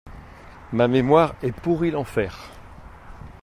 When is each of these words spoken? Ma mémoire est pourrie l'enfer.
Ma 0.71 0.87
mémoire 0.87 1.35
est 1.43 1.51
pourrie 1.51 1.91
l'enfer. 1.91 2.49